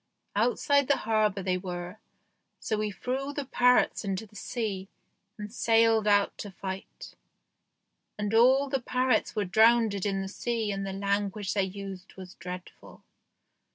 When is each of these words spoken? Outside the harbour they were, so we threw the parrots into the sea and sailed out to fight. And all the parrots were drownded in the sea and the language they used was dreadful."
Outside 0.35 0.87
the 0.87 0.97
harbour 1.05 1.43
they 1.43 1.59
were, 1.59 1.99
so 2.59 2.75
we 2.75 2.89
threw 2.89 3.33
the 3.33 3.45
parrots 3.45 4.03
into 4.03 4.25
the 4.25 4.35
sea 4.35 4.89
and 5.37 5.53
sailed 5.53 6.07
out 6.07 6.35
to 6.39 6.49
fight. 6.49 7.13
And 8.17 8.33
all 8.33 8.67
the 8.67 8.81
parrots 8.81 9.35
were 9.35 9.45
drownded 9.45 10.03
in 10.07 10.23
the 10.23 10.27
sea 10.27 10.71
and 10.71 10.87
the 10.87 10.91
language 10.93 11.53
they 11.53 11.61
used 11.65 12.15
was 12.15 12.33
dreadful." 12.33 13.03